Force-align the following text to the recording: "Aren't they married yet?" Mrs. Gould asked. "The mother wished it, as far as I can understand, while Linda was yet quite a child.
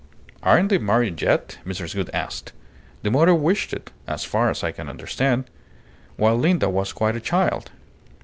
"Aren't 0.41 0.69
they 0.69 0.79
married 0.79 1.21
yet?" 1.21 1.59
Mrs. 1.63 1.93
Gould 1.93 2.09
asked. 2.11 2.53
"The 3.03 3.11
mother 3.11 3.35
wished 3.35 3.71
it, 3.71 3.91
as 4.07 4.23
far 4.25 4.49
as 4.49 4.63
I 4.63 4.71
can 4.71 4.89
understand, 4.89 5.45
while 6.17 6.35
Linda 6.39 6.71
was 6.71 6.89
yet 6.89 6.95
quite 6.95 7.15
a 7.15 7.19
child. 7.19 7.69